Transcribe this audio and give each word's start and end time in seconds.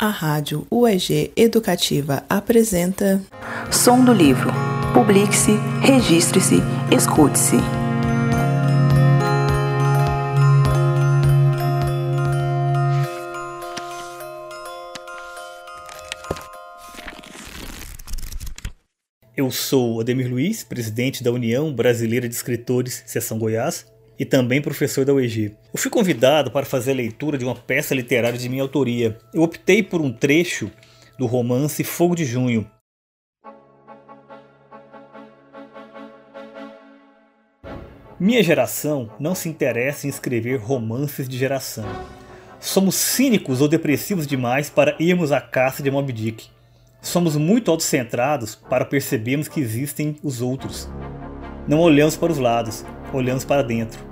A 0.00 0.10
Rádio 0.10 0.64
UEG 0.70 1.32
Educativa 1.36 2.22
apresenta 2.28 3.20
Som 3.68 4.04
do 4.04 4.12
Livro. 4.12 4.48
Publique-se, 4.94 5.50
registre-se, 5.82 6.58
escute-se. 6.96 7.56
Eu 19.36 19.50
sou 19.50 20.00
Ademir 20.00 20.30
Luiz, 20.30 20.62
presidente 20.62 21.24
da 21.24 21.32
União 21.32 21.74
Brasileira 21.74 22.28
de 22.28 22.36
Escritores, 22.36 23.02
Seção 23.04 23.36
Goiás, 23.36 23.84
e 24.18 24.24
também 24.24 24.60
professor 24.60 25.04
da 25.04 25.14
UEG. 25.14 25.56
Eu 25.72 25.78
fui 25.78 25.90
convidado 25.90 26.50
para 26.50 26.66
fazer 26.66 26.90
a 26.90 26.96
leitura 26.96 27.38
de 27.38 27.44
uma 27.44 27.54
peça 27.54 27.94
literária 27.94 28.38
de 28.38 28.48
minha 28.48 28.62
autoria. 28.62 29.16
Eu 29.32 29.42
optei 29.42 29.82
por 29.82 30.00
um 30.00 30.12
trecho 30.12 30.70
do 31.18 31.26
romance 31.26 31.84
Fogo 31.84 32.16
de 32.16 32.24
Junho. 32.24 32.68
Minha 38.20 38.42
geração 38.42 39.08
não 39.20 39.32
se 39.32 39.48
interessa 39.48 40.06
em 40.06 40.10
escrever 40.10 40.56
romances 40.56 41.28
de 41.28 41.38
geração. 41.38 41.86
Somos 42.58 42.96
cínicos 42.96 43.60
ou 43.60 43.68
depressivos 43.68 44.26
demais 44.26 44.68
para 44.68 44.96
irmos 44.98 45.30
à 45.30 45.40
caça 45.40 45.84
de 45.84 45.90
Moby 45.90 46.12
Dick. 46.12 46.48
Somos 47.00 47.36
muito 47.36 47.70
autocentrados 47.70 48.56
para 48.56 48.84
percebermos 48.84 49.46
que 49.46 49.60
existem 49.60 50.16
os 50.20 50.42
outros. 50.42 50.88
Não 51.68 51.78
olhamos 51.78 52.16
para 52.16 52.32
os 52.32 52.38
lados, 52.38 52.84
olhamos 53.12 53.44
para 53.44 53.62
dentro. 53.62 54.07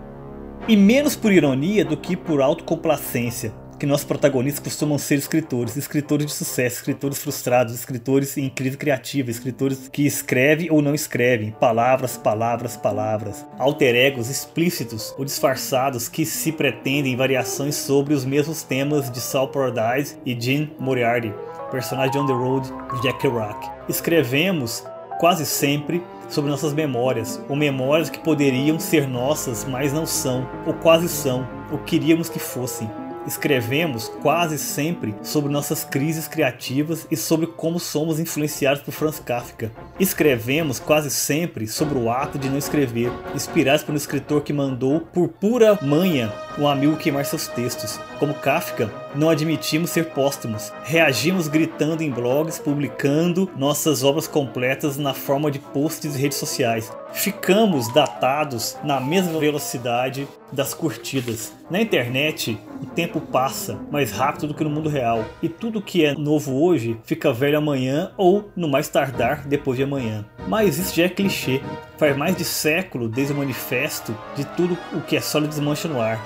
E 0.68 0.76
menos 0.76 1.14
por 1.14 1.32
ironia 1.32 1.84
do 1.84 1.96
que 1.96 2.16
por 2.16 2.42
autocomplacência, 2.42 3.52
que 3.78 3.86
nossos 3.86 4.04
protagonistas 4.04 4.64
costumam 4.64 4.98
ser 4.98 5.14
escritores, 5.14 5.76
escritores 5.76 6.26
de 6.26 6.32
sucesso, 6.32 6.78
escritores 6.78 7.18
frustrados, 7.18 7.72
escritores 7.72 8.36
em 8.36 8.48
crise 8.48 8.76
criativa, 8.76 9.30
escritores 9.30 9.88
que 9.88 10.04
escrevem 10.04 10.68
ou 10.68 10.82
não 10.82 10.92
escrevem, 10.92 11.52
palavras, 11.52 12.16
palavras, 12.16 12.76
palavras, 12.76 13.46
alter 13.60 13.94
egos 13.94 14.28
explícitos 14.28 15.14
ou 15.16 15.24
disfarçados 15.24 16.08
que 16.08 16.26
se 16.26 16.50
pretendem 16.50 17.14
variações 17.14 17.76
sobre 17.76 18.12
os 18.12 18.24
mesmos 18.24 18.64
temas 18.64 19.08
de 19.08 19.20
Saul 19.20 19.46
Paradise 19.46 20.16
e 20.26 20.36
Jim 20.38 20.72
Moriarty, 20.80 21.32
personagem 21.70 22.20
on 22.20 22.26
the 22.26 22.32
road 22.32 22.68
de 22.92 23.02
Jack 23.02 23.20
Kerouac. 23.20 23.70
Escrevemos 23.88 24.82
quase 25.18 25.46
sempre 25.46 26.02
sobre 26.28 26.50
nossas 26.50 26.72
memórias, 26.72 27.40
ou 27.48 27.56
memórias 27.56 28.10
que 28.10 28.18
poderiam 28.18 28.78
ser 28.78 29.06
nossas, 29.06 29.64
mas 29.64 29.92
não 29.92 30.06
são, 30.06 30.48
ou 30.66 30.74
quase 30.74 31.08
são, 31.08 31.46
ou 31.70 31.78
queríamos 31.78 32.28
que 32.28 32.38
fossem. 32.38 32.90
Escrevemos 33.26 34.08
quase 34.22 34.56
sempre 34.56 35.14
sobre 35.22 35.50
nossas 35.52 35.84
crises 35.84 36.28
criativas 36.28 37.06
e 37.10 37.16
sobre 37.16 37.46
como 37.46 37.80
somos 37.80 38.20
influenciados 38.20 38.82
por 38.82 38.92
Franz 38.92 39.18
Kafka. 39.18 39.72
Escrevemos 39.98 40.78
quase 40.78 41.10
sempre 41.10 41.66
sobre 41.66 41.98
o 41.98 42.10
ato 42.10 42.38
de 42.38 42.50
não 42.50 42.58
escrever, 42.58 43.10
inspirados 43.34 43.82
por 43.82 43.92
um 43.92 43.96
escritor 43.96 44.42
que 44.42 44.52
mandou, 44.52 45.00
por 45.00 45.28
pura 45.28 45.78
manha, 45.80 46.30
um 46.58 46.68
amigo 46.68 46.98
queimar 46.98 47.24
seus 47.24 47.48
textos. 47.48 47.98
Como 48.18 48.34
Kafka, 48.34 48.90
não 49.14 49.30
admitimos 49.30 49.88
ser 49.88 50.10
póstumos. 50.10 50.70
Reagimos 50.84 51.48
gritando 51.48 52.02
em 52.02 52.10
blogs, 52.10 52.58
publicando 52.58 53.50
nossas 53.56 54.04
obras 54.04 54.28
completas 54.28 54.98
na 54.98 55.14
forma 55.14 55.50
de 55.50 55.58
posts 55.58 56.14
e 56.14 56.18
redes 56.18 56.36
sociais. 56.36 56.92
Ficamos 57.16 57.92
datados 57.92 58.76
na 58.84 59.00
mesma 59.00 59.40
velocidade 59.40 60.28
das 60.52 60.74
curtidas. 60.74 61.52
Na 61.70 61.80
internet, 61.80 62.60
o 62.80 62.86
tempo 62.86 63.20
passa 63.20 63.80
mais 63.90 64.12
rápido 64.12 64.48
do 64.48 64.54
que 64.54 64.62
no 64.62 64.70
mundo 64.70 64.90
real, 64.90 65.24
e 65.42 65.48
tudo 65.48 65.80
que 65.80 66.04
é 66.04 66.14
novo 66.14 66.62
hoje 66.62 67.00
fica 67.04 67.32
velho 67.32 67.56
amanhã 67.56 68.12
ou, 68.18 68.50
no 68.54 68.68
mais 68.68 68.88
tardar, 68.88 69.46
depois 69.48 69.78
de 69.78 69.82
amanhã. 69.82 70.26
Mas 70.46 70.78
isso 70.78 70.94
já 70.94 71.04
é 71.04 71.08
clichê. 71.08 71.62
Faz 71.96 72.14
mais 72.16 72.36
de 72.36 72.44
século 72.44 73.08
desde 73.08 73.32
o 73.32 73.36
manifesto 73.36 74.16
de 74.36 74.44
tudo 74.44 74.76
o 74.92 75.00
que 75.00 75.16
é 75.16 75.20
sólido 75.20 75.48
desmancha 75.48 75.88
no 75.88 76.00
ar. 76.00 76.20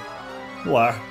No 0.67 0.77
ar. 0.77 1.10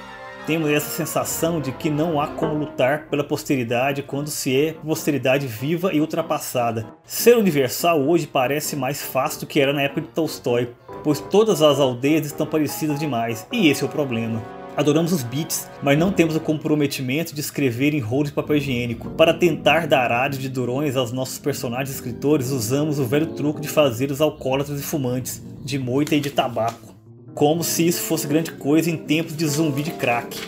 Temos 0.49 0.71
essa 0.71 0.89
sensação 0.89 1.61
de 1.61 1.71
que 1.71 1.91
não 1.91 2.19
há 2.19 2.25
como 2.25 2.55
lutar 2.55 3.05
pela 3.07 3.23
posteridade 3.23 4.01
quando 4.01 4.31
se 4.31 4.59
é 4.59 4.73
posteridade 4.73 5.45
viva 5.45 5.93
e 5.93 6.01
ultrapassada. 6.01 6.87
Ser 7.05 7.37
universal 7.37 8.01
hoje 8.01 8.25
parece 8.25 8.75
mais 8.75 8.99
fácil 8.99 9.41
do 9.41 9.45
que 9.45 9.59
era 9.59 9.71
na 9.71 9.83
época 9.83 10.01
de 10.01 10.07
Tolstói, 10.07 10.71
pois 11.03 11.19
todas 11.19 11.61
as 11.61 11.79
aldeias 11.79 12.25
estão 12.25 12.47
parecidas 12.47 12.99
demais, 12.99 13.45
e 13.51 13.69
esse 13.69 13.83
é 13.83 13.85
o 13.85 13.91
problema. 13.91 14.41
Adoramos 14.75 15.13
os 15.13 15.21
beats, 15.21 15.69
mas 15.83 15.99
não 15.99 16.11
temos 16.11 16.35
o 16.35 16.39
comprometimento 16.39 17.35
de 17.35 17.41
escrever 17.41 17.93
em 17.93 17.99
rolos 17.99 18.29
de 18.29 18.33
papel 18.33 18.55
higiênico. 18.55 19.07
Para 19.11 19.35
tentar 19.35 19.85
dar 19.85 20.11
áreas 20.11 20.41
de 20.41 20.49
durões 20.49 20.95
aos 20.95 21.11
nossos 21.11 21.37
personagens 21.37 21.93
escritores, 21.93 22.49
usamos 22.49 22.97
o 22.97 23.05
velho 23.05 23.27
truque 23.35 23.61
de 23.61 23.67
fazer 23.67 24.09
os 24.09 24.19
alcoólatras 24.19 24.79
e 24.79 24.83
fumantes, 24.83 25.43
de 25.63 25.77
moita 25.77 26.15
e 26.15 26.19
de 26.19 26.31
tabaco. 26.31 26.88
Como 27.33 27.63
se 27.63 27.87
isso 27.87 28.01
fosse 28.01 28.27
grande 28.27 28.51
coisa 28.51 28.89
em 28.89 28.97
tempos 28.97 29.35
de 29.35 29.47
zumbi 29.47 29.83
de 29.83 29.91
crack. 29.91 30.39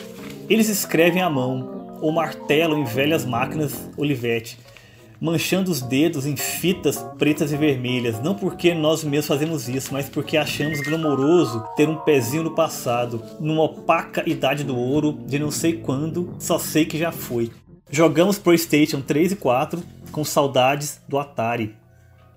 Eles 0.49 0.67
escrevem 0.69 1.21
à 1.21 1.29
mão, 1.29 1.97
ou 2.01 2.11
martelam 2.11 2.79
em 2.79 2.83
velhas 2.83 3.23
máquinas 3.23 3.89
Olivetti, 3.95 4.57
manchando 5.19 5.69
os 5.69 5.81
dedos 5.81 6.25
em 6.25 6.35
fitas 6.35 6.97
pretas 7.17 7.53
e 7.53 7.57
vermelhas, 7.57 8.19
não 8.21 8.33
porque 8.33 8.73
nós 8.73 9.03
mesmos 9.03 9.27
fazemos 9.27 9.69
isso, 9.69 9.93
mas 9.93 10.09
porque 10.09 10.35
achamos 10.35 10.81
glamouroso 10.81 11.63
ter 11.77 11.87
um 11.87 11.97
pezinho 11.97 12.43
no 12.43 12.55
passado, 12.55 13.23
numa 13.39 13.63
opaca 13.63 14.27
idade 14.27 14.63
do 14.63 14.75
ouro 14.75 15.19
de 15.27 15.37
não 15.37 15.51
sei 15.51 15.73
quando, 15.73 16.33
só 16.39 16.57
sei 16.57 16.85
que 16.85 16.97
já 16.97 17.11
foi. 17.11 17.51
Jogamos 17.91 18.39
PlayStation 18.39 18.99
3 18.99 19.33
e 19.33 19.35
4 19.35 19.83
com 20.11 20.25
saudades 20.25 20.99
do 21.07 21.19
Atari. 21.19 21.75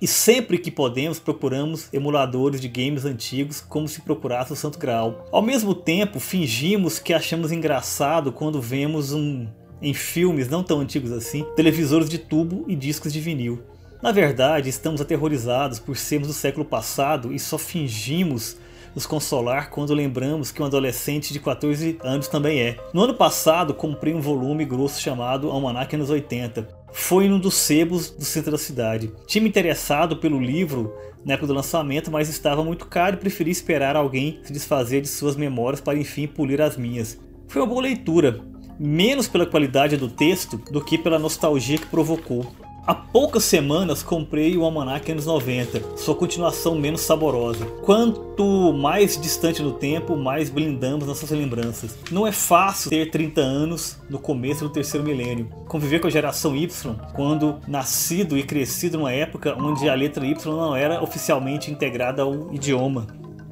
E 0.01 0.07
sempre 0.07 0.59
que 0.59 0.71
podemos 0.71 1.19
procuramos 1.19 1.89
emuladores 1.93 2.61
de 2.61 2.69
games 2.69 3.05
antigos 3.05 3.61
como 3.61 3.89
se 3.89 4.03
procurasse 4.03 4.53
o 4.53 4.57
Santo 4.57 4.79
Graal. 4.79 5.27
Ao 5.31 5.41
mesmo 5.41 5.75
tempo, 5.75 6.21
fingimos 6.21 6.99
que 6.99 7.15
achamos 7.15 7.53
engraçado 7.53 8.33
quando 8.33 8.61
vemos 8.61 9.13
um 9.13 9.47
em 9.81 9.93
filmes 9.93 10.49
não 10.49 10.63
tão 10.63 10.81
antigos 10.81 11.13
assim, 11.13 11.45
televisores 11.55 12.09
de 12.09 12.19
tubo 12.19 12.65
e 12.67 12.75
discos 12.75 13.13
de 13.13 13.21
vinil. 13.21 13.63
Na 14.03 14.13
verdade, 14.13 14.69
estamos 14.69 15.01
aterrorizados 15.01 15.79
por 15.79 15.97
sermos 15.97 16.29
do 16.29 16.35
século 16.35 16.65
passado 16.65 17.33
e 17.33 17.39
só 17.39 17.59
fingimos 17.59 18.57
nos 18.95 19.07
consolar 19.07 19.71
quando 19.71 19.93
lembramos 19.93 20.53
que 20.53 20.63
um 20.63 20.67
adolescente 20.67 21.33
de 21.33 21.41
14 21.41 21.99
anos 22.03 22.29
também 22.29 22.61
é. 22.61 22.77
No 22.93 23.03
ano 23.03 23.15
passado, 23.15 23.75
comprei 23.75 24.15
um 24.15 24.21
volume 24.21 24.65
grosso 24.65 25.01
chamado 25.01 25.51
Almanac 25.51 25.95
anos 25.95 26.11
80. 26.11 26.84
Foi 26.97 27.27
em 27.27 27.33
um 27.33 27.41
dos 27.41 27.55
sebos 27.55 28.09
do 28.09 28.25
centro 28.25 28.53
da 28.53 28.57
cidade. 28.57 29.13
Tinha 29.27 29.43
me 29.43 29.49
interessado 29.49 30.17
pelo 30.17 30.41
livro 30.41 30.95
na 31.25 31.35
época 31.35 31.49
do 31.49 31.53
lançamento, 31.53 32.09
mas 32.09 32.29
estava 32.29 32.63
muito 32.63 32.87
caro 32.87 33.17
e 33.17 33.19
preferi 33.19 33.51
esperar 33.51 33.97
alguém 33.97 34.39
se 34.45 34.53
desfazer 34.53 35.03
de 35.03 35.09
suas 35.09 35.35
memórias 35.35 35.81
para 35.81 35.99
enfim 35.99 36.29
polir 36.29 36.63
as 36.63 36.77
minhas. 36.77 37.21
Foi 37.49 37.61
uma 37.61 37.67
boa 37.67 37.83
leitura, 37.83 38.41
menos 38.79 39.27
pela 39.27 39.45
qualidade 39.45 39.97
do 39.97 40.09
texto 40.09 40.57
do 40.71 40.83
que 40.83 40.97
pela 40.97 41.19
nostalgia 41.19 41.79
que 41.79 41.87
provocou. 41.87 42.47
Há 42.87 42.95
poucas 42.95 43.45
semanas 43.45 44.03
comprei 44.03 44.59
o 44.59 44.63
Almanac 44.63 45.11
anos 45.11 45.25
90, 45.25 45.97
sua 45.97 46.15
continuação 46.15 46.75
menos 46.75 47.01
saborosa. 47.01 47.65
Quanto 47.83 48.75
mais 48.75 49.19
distante 49.19 49.63
no 49.63 49.73
tempo, 49.73 50.15
mais 50.19 50.51
blindamos 50.51 51.07
nossas 51.07 51.31
lembranças. 51.31 51.97
Não 52.11 52.27
é 52.27 52.33
fácil 52.33 52.91
ter 52.91 53.11
30 53.11 53.41
anos 53.41 53.97
no 54.11 54.19
começo 54.19 54.65
do 54.65 54.69
terceiro 54.69 55.07
milênio. 55.07 55.49
Conviver 55.67 55.99
com 55.99 56.09
a 56.09 56.11
geração 56.11 56.55
Y, 56.55 56.95
quando 57.15 57.59
nascido 57.67 58.37
e 58.37 58.43
crescido 58.43 58.99
numa 58.99 59.13
época 59.13 59.57
onde 59.59 59.89
a 59.89 59.95
letra 59.95 60.27
Y 60.27 60.55
não 60.55 60.77
era 60.77 61.03
oficialmente 61.03 61.71
integrada 61.71 62.21
ao 62.21 62.53
idioma. 62.53 63.07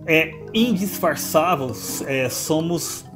É 0.06 0.34
indisfarçável, 0.53 1.72
é, 2.06 2.28
somos 2.28 3.06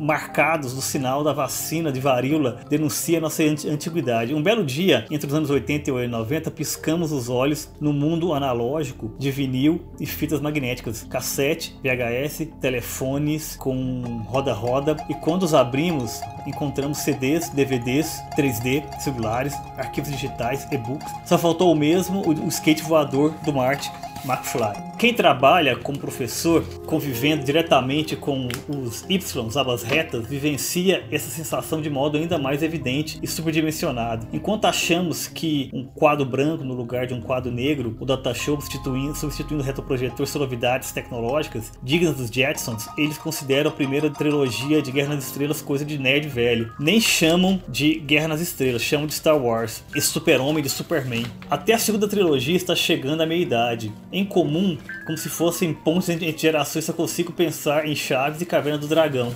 marcados 0.00 0.74
do 0.74 0.80
sinal 0.80 1.22
da 1.22 1.32
vacina 1.32 1.92
de 1.92 2.00
varíola 2.00 2.60
denuncia 2.68 3.20
nossa 3.20 3.42
antiguidade. 3.42 4.34
Um 4.34 4.42
belo 4.42 4.64
dia, 4.64 5.04
entre 5.10 5.28
os 5.28 5.34
anos 5.34 5.50
80 5.50 5.90
e 5.90 6.08
90, 6.08 6.50
piscamos 6.50 7.12
os 7.12 7.28
olhos 7.28 7.70
no 7.80 7.92
mundo 7.92 8.32
analógico 8.32 9.14
de 9.18 9.30
vinil 9.30 9.82
e 10.00 10.06
fitas 10.06 10.40
magnéticas, 10.40 11.06
cassete, 11.08 11.78
VHS, 11.82 12.48
telefones 12.60 13.56
com 13.56 14.24
roda-roda 14.26 14.96
e 15.08 15.14
quando 15.14 15.42
os 15.42 15.54
abrimos, 15.54 16.20
encontramos 16.46 16.98
CDs, 16.98 17.50
DVDs, 17.50 18.20
3D, 18.36 19.00
celulares, 19.00 19.54
arquivos 19.76 20.10
digitais, 20.10 20.66
e-books. 20.72 21.10
Só 21.26 21.36
faltou 21.36 21.72
o 21.72 21.76
mesmo 21.76 22.22
o 22.26 22.48
skate 22.48 22.82
voador 22.82 23.32
do 23.44 23.52
Marte 23.52 23.90
McFly. 24.24 24.90
Quem 24.98 25.14
trabalha 25.14 25.76
como 25.76 25.98
professor, 25.98 26.62
convivendo 26.86 27.44
diretamente 27.44 28.16
com 28.16 28.48
os 28.68 29.04
Y, 29.08 29.20
abas 29.56 29.82
retas, 29.82 30.26
vivencia 30.26 31.04
essa 31.10 31.30
sensação 31.30 31.80
de 31.80 31.88
modo 31.88 32.18
ainda 32.18 32.38
mais 32.38 32.62
evidente 32.62 33.18
e 33.22 33.26
superdimensionado. 33.26 34.26
Enquanto 34.32 34.66
achamos 34.66 35.26
que 35.26 35.70
um 35.72 35.84
quadro 35.84 36.26
branco 36.26 36.64
no 36.64 36.74
lugar 36.74 37.06
de 37.06 37.14
um 37.14 37.20
quadro 37.20 37.50
negro, 37.50 37.96
o 37.98 38.04
datashow 38.04 38.60
substituindo, 38.60 39.14
substituindo 39.16 39.62
o 39.62 39.66
retroprojetor 39.66 40.26
são 40.26 40.40
novidades 40.40 40.92
tecnológicas 40.92 41.72
dignas 41.82 42.16
dos 42.16 42.30
Jetsons, 42.30 42.88
eles 42.98 43.18
consideram 43.18 43.70
a 43.70 43.74
primeira 43.74 44.10
trilogia 44.10 44.82
de 44.82 44.92
Guerra 44.92 45.14
nas 45.14 45.24
Estrelas 45.24 45.62
coisa 45.62 45.84
de 45.84 45.98
nerd 45.98 46.28
velho. 46.28 46.72
Nem 46.78 47.00
chamam 47.00 47.60
de 47.68 47.94
Guerra 48.00 48.28
nas 48.28 48.40
Estrelas, 48.40 48.82
chamam 48.82 49.06
de 49.06 49.14
Star 49.14 49.36
Wars, 49.36 49.82
esse 49.94 50.08
super-homem 50.08 50.62
de 50.62 50.68
Superman. 50.68 51.24
Até 51.50 51.74
a 51.74 51.78
segunda 51.78 52.08
trilogia 52.08 52.56
está 52.56 52.74
chegando 52.74 53.22
à 53.22 53.26
meia-idade. 53.26 53.92
Em 54.12 54.24
comum, 54.24 54.76
como 55.06 55.16
se 55.16 55.28
fossem 55.28 55.72
pontos 55.72 56.08
entre 56.08 56.36
gerações, 56.36 56.84
só 56.84 56.92
consigo 56.92 57.32
pensar 57.32 57.86
em 57.86 57.94
Chaves 57.94 58.40
e 58.40 58.46
Caverna 58.46 58.78
do 58.78 58.88
Dragão. 58.88 59.32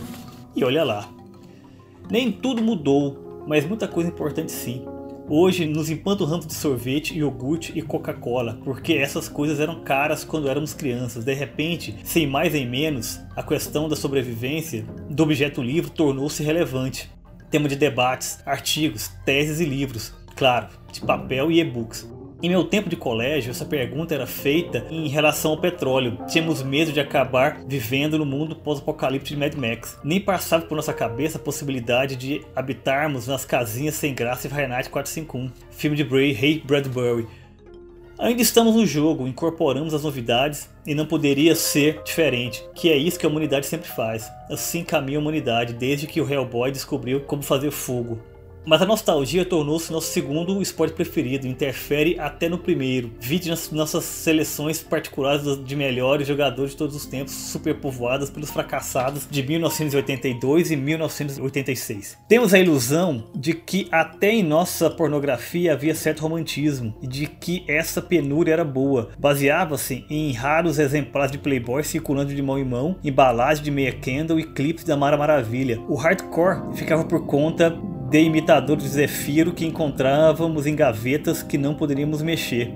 E 0.56 0.64
olha 0.64 0.82
lá. 0.82 1.08
Nem 2.10 2.32
tudo 2.32 2.60
mudou, 2.60 3.44
mas 3.46 3.64
muita 3.64 3.86
coisa 3.86 4.10
importante 4.10 4.50
sim. 4.50 4.84
Hoje 5.28 5.64
nos 5.64 5.88
empanturramos 5.88 6.46
de 6.46 6.52
sorvete, 6.54 7.16
iogurte 7.16 7.72
e 7.74 7.80
Coca-Cola, 7.80 8.60
porque 8.62 8.94
essas 8.94 9.28
coisas 9.28 9.58
eram 9.58 9.82
caras 9.82 10.22
quando 10.22 10.50
éramos 10.50 10.74
crianças. 10.74 11.24
De 11.24 11.32
repente, 11.32 11.96
sem 12.04 12.26
mais 12.26 12.52
nem 12.52 12.68
menos, 12.68 13.20
a 13.34 13.42
questão 13.42 13.88
da 13.88 13.96
sobrevivência 13.96 14.84
do 15.08 15.22
objeto 15.22 15.62
livre 15.62 15.90
tornou-se 15.90 16.42
relevante. 16.42 17.10
Tema 17.48 17.68
de 17.68 17.76
debates, 17.76 18.40
artigos, 18.44 19.08
teses 19.24 19.60
e 19.60 19.64
livros, 19.64 20.12
claro, 20.36 20.66
de 20.92 21.00
papel 21.00 21.50
e 21.50 21.60
e-books. 21.60 22.06
Em 22.44 22.48
meu 22.50 22.62
tempo 22.62 22.90
de 22.90 22.96
colégio, 22.96 23.52
essa 23.52 23.64
pergunta 23.64 24.14
era 24.14 24.26
feita 24.26 24.84
em 24.90 25.08
relação 25.08 25.52
ao 25.52 25.56
petróleo. 25.56 26.18
Tínhamos 26.28 26.62
medo 26.62 26.92
de 26.92 27.00
acabar 27.00 27.64
vivendo 27.66 28.18
no 28.18 28.26
mundo 28.26 28.54
pós-apocalipse 28.54 29.32
de 29.32 29.40
Mad 29.40 29.54
Max. 29.54 29.98
Nem 30.04 30.20
passava 30.20 30.66
por 30.66 30.74
nossa 30.74 30.92
cabeça 30.92 31.38
a 31.38 31.40
possibilidade 31.40 32.16
de 32.16 32.44
habitarmos 32.54 33.26
nas 33.26 33.46
casinhas 33.46 33.94
sem 33.94 34.14
graça 34.14 34.46
de 34.46 34.54
Fahrenheit 34.54 34.90
451, 34.90 35.50
filme 35.70 35.96
de 35.96 36.04
Bray 36.04 36.34
Ray 36.34 36.62
Bradbury. 36.62 37.26
Ainda 38.18 38.42
estamos 38.42 38.74
no 38.76 38.84
jogo, 38.84 39.26
incorporamos 39.26 39.94
as 39.94 40.04
novidades 40.04 40.68
e 40.86 40.94
não 40.94 41.06
poderia 41.06 41.54
ser 41.54 42.02
diferente, 42.02 42.62
que 42.74 42.90
é 42.90 42.96
isso 42.98 43.18
que 43.18 43.24
a 43.24 43.28
humanidade 43.30 43.64
sempre 43.64 43.88
faz. 43.88 44.30
Assim 44.50 44.84
caminha 44.84 45.16
a 45.16 45.22
humanidade 45.22 45.72
desde 45.72 46.06
que 46.06 46.20
o 46.20 46.30
Hellboy 46.30 46.70
descobriu 46.70 47.22
como 47.22 47.42
fazer 47.42 47.70
fogo. 47.70 48.20
Mas 48.66 48.80
a 48.80 48.86
nostalgia 48.86 49.44
tornou-se 49.44 49.92
nosso 49.92 50.10
segundo 50.10 50.62
esporte 50.62 50.94
preferido, 50.94 51.46
interfere 51.46 52.18
até 52.18 52.48
no 52.48 52.58
primeiro. 52.58 53.12
Vide 53.20 53.50
nas 53.50 53.70
nossas 53.70 54.04
seleções 54.04 54.82
particulares 54.82 55.62
de 55.62 55.76
melhores 55.76 56.26
jogadores 56.26 56.70
de 56.70 56.76
todos 56.78 56.96
os 56.96 57.04
tempos, 57.04 57.34
superpovoadas 57.34 58.30
pelos 58.30 58.50
fracassados 58.50 59.28
de 59.30 59.42
1982 59.42 60.70
e 60.70 60.76
1986. 60.76 62.18
Temos 62.26 62.54
a 62.54 62.58
ilusão 62.58 63.24
de 63.34 63.52
que 63.52 63.86
até 63.92 64.32
em 64.32 64.42
nossa 64.42 64.88
pornografia 64.88 65.74
havia 65.74 65.94
certo 65.94 66.20
romantismo 66.20 66.94
e 67.02 67.06
de 67.06 67.26
que 67.26 67.64
essa 67.68 68.00
penúria 68.00 68.52
era 68.52 68.64
boa. 68.64 69.10
Baseava-se 69.18 70.06
em 70.08 70.32
raros 70.32 70.78
exemplares 70.78 71.32
de 71.32 71.38
Playboy 71.38 71.84
circulando 71.84 72.34
de 72.34 72.42
mão 72.42 72.58
em 72.58 72.64
mão, 72.64 72.96
embalagem 73.04 73.62
de 73.62 73.70
meia 73.70 73.92
candle 73.92 74.40
e 74.40 74.44
clipes 74.44 74.84
da 74.84 74.96
Mara 74.96 75.16
Maravilha. 75.16 75.80
O 75.88 75.96
hardcore 75.96 76.74
ficava 76.74 77.04
por 77.04 77.26
conta 77.26 77.78
de 78.14 78.20
imitadores 78.20 78.84
de 78.84 78.90
Zefiro 78.90 79.52
que 79.52 79.66
encontrávamos 79.66 80.66
em 80.66 80.76
gavetas 80.76 81.42
que 81.42 81.58
não 81.58 81.74
poderíamos 81.74 82.22
mexer. 82.22 82.72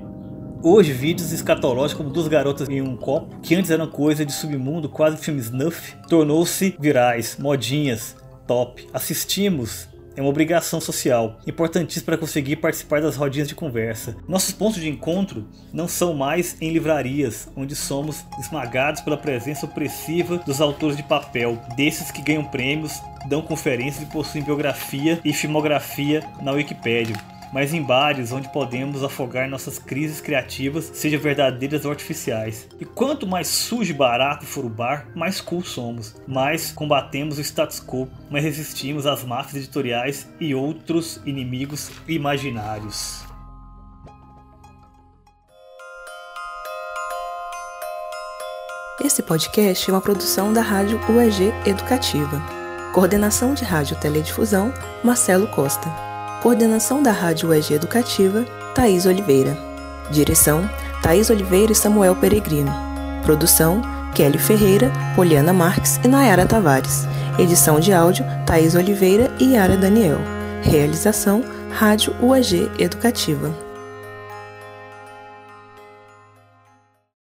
Hoje, 0.60 0.92
vídeos 0.92 1.30
escatológicos 1.30 1.94
como 1.94 2.12
duas 2.12 2.26
garotas 2.26 2.68
em 2.68 2.80
um 2.80 2.96
copo, 2.96 3.38
que 3.40 3.54
antes 3.54 3.70
eram 3.70 3.86
coisa 3.86 4.26
de 4.26 4.32
submundo, 4.32 4.88
quase 4.88 5.16
filme 5.18 5.40
snuff, 5.40 5.94
tornou-se 6.08 6.76
virais, 6.80 7.36
modinhas, 7.38 8.16
top. 8.48 8.84
Assistimos 8.92 9.86
é 10.18 10.20
uma 10.20 10.30
obrigação 10.30 10.80
social, 10.80 11.38
importantíssima 11.46 12.06
para 12.06 12.18
conseguir 12.18 12.56
participar 12.56 13.00
das 13.00 13.14
rodinhas 13.14 13.46
de 13.46 13.54
conversa. 13.54 14.16
Nossos 14.26 14.52
pontos 14.52 14.80
de 14.80 14.88
encontro 14.88 15.46
não 15.72 15.86
são 15.86 16.12
mais 16.12 16.56
em 16.60 16.72
livrarias, 16.72 17.48
onde 17.56 17.76
somos 17.76 18.24
esmagados 18.40 19.00
pela 19.00 19.16
presença 19.16 19.64
opressiva 19.64 20.38
dos 20.38 20.60
autores 20.60 20.96
de 20.96 21.04
papel, 21.04 21.56
desses 21.76 22.10
que 22.10 22.20
ganham 22.20 22.42
prêmios, 22.42 23.00
dão 23.28 23.40
conferências 23.40 24.02
e 24.02 24.06
possuem 24.06 24.42
biografia 24.42 25.20
e 25.24 25.32
filmografia 25.32 26.24
na 26.42 26.50
Wikipédia 26.50 27.14
mas 27.52 27.72
em 27.72 27.82
bares 27.82 28.32
onde 28.32 28.52
podemos 28.52 29.02
afogar 29.02 29.48
nossas 29.48 29.78
crises 29.78 30.20
criativas, 30.20 30.90
sejam 30.94 31.20
verdadeiras 31.20 31.84
ou 31.84 31.90
artificiais. 31.90 32.68
E 32.80 32.84
quanto 32.84 33.26
mais 33.26 33.48
sujo 33.48 33.90
e 33.92 33.96
barato 33.96 34.46
for 34.46 34.64
o 34.64 34.68
bar, 34.68 35.08
mais 35.14 35.40
cool 35.40 35.62
somos, 35.62 36.16
mais 36.26 36.70
combatemos 36.72 37.38
o 37.38 37.40
status 37.40 37.80
quo, 37.80 38.08
mais 38.30 38.44
resistimos 38.44 39.06
às 39.06 39.24
máfias 39.24 39.56
editoriais 39.56 40.28
e 40.40 40.54
outros 40.54 41.20
inimigos 41.24 41.90
imaginários. 42.06 43.24
Esse 49.00 49.22
podcast 49.22 49.88
é 49.88 49.94
uma 49.94 50.00
produção 50.00 50.52
da 50.52 50.60
Rádio 50.60 51.00
UEG 51.08 51.52
Educativa. 51.64 52.42
Coordenação 52.92 53.54
de 53.54 53.62
Rádio 53.62 53.96
Teledifusão, 53.96 54.74
Marcelo 55.04 55.46
Costa. 55.46 56.07
Coordenação 56.42 57.02
da 57.02 57.10
Rádio 57.10 57.48
UEG 57.48 57.74
Educativa, 57.74 58.44
Thaís 58.72 59.06
Oliveira. 59.06 59.58
Direção, 60.10 60.70
Thaís 61.02 61.30
Oliveira 61.30 61.72
e 61.72 61.74
Samuel 61.74 62.14
Peregrino. 62.14 62.72
Produção, 63.24 63.82
Kelly 64.14 64.38
Ferreira, 64.38 64.92
Poliana 65.16 65.52
Marques 65.52 65.98
e 66.04 66.08
Nayara 66.08 66.46
Tavares. 66.46 67.08
Edição 67.38 67.80
de 67.80 67.92
áudio, 67.92 68.24
Thaís 68.46 68.76
Oliveira 68.76 69.30
e 69.40 69.54
Yara 69.54 69.76
Daniel. 69.76 70.20
Realização, 70.62 71.42
Rádio 71.70 72.14
UEG 72.22 72.70
Educativa. 72.78 73.67